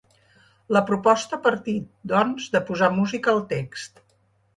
[0.75, 4.03] La proposta ha partit, doncs, de posar música al text.